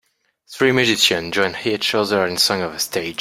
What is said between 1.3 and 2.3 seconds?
join each other